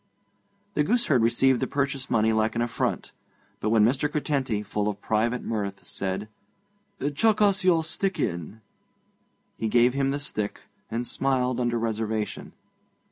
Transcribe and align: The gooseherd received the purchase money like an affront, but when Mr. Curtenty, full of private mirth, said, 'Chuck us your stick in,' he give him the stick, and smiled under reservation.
The 0.73 0.83
gooseherd 0.83 1.21
received 1.21 1.59
the 1.59 1.67
purchase 1.67 2.09
money 2.09 2.33
like 2.33 2.55
an 2.55 2.63
affront, 2.63 3.11
but 3.59 3.69
when 3.69 3.85
Mr. 3.85 4.11
Curtenty, 4.11 4.63
full 4.63 4.87
of 4.87 4.99
private 4.99 5.43
mirth, 5.43 5.85
said, 5.85 6.27
'Chuck 7.13 7.39
us 7.39 7.63
your 7.63 7.83
stick 7.83 8.19
in,' 8.19 8.61
he 9.57 9.67
give 9.67 9.93
him 9.93 10.09
the 10.09 10.19
stick, 10.19 10.61
and 10.89 11.05
smiled 11.05 11.59
under 11.59 11.77
reservation. 11.77 12.53